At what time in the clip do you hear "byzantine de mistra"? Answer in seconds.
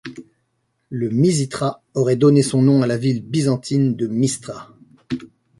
3.23-4.75